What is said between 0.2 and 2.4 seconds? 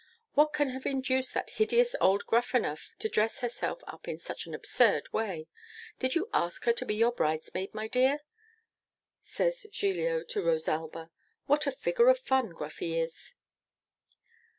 'What can have induced that hideous old